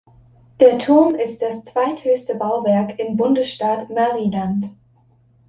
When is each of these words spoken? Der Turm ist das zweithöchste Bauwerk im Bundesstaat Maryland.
Der 0.59 0.79
Turm 0.79 1.13
ist 1.13 1.43
das 1.43 1.63
zweithöchste 1.63 2.33
Bauwerk 2.33 2.97
im 2.97 3.17
Bundesstaat 3.17 3.87
Maryland. 3.91 4.75